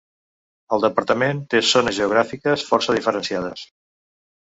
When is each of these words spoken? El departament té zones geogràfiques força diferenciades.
El 0.77 0.81
departament 0.85 1.43
té 1.55 1.63
zones 1.73 1.99
geogràfiques 2.01 2.67
força 2.73 2.99
diferenciades. 3.01 3.71